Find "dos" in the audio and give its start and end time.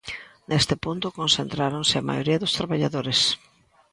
2.41-2.55